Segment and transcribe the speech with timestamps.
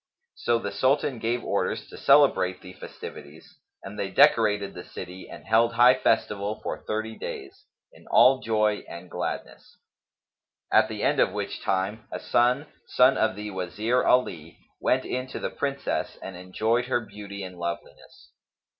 [0.33, 5.45] So the Sultan gave orders to celebrate the festivities, and they decorated the city and
[5.45, 9.77] held high festival for thirty days, in all joy and gladness;
[10.73, 15.39] at the end of which time, Hasan, son of the Wazir Ali, went in to
[15.39, 18.31] the Princess and enjoyed her beauty and loveliness.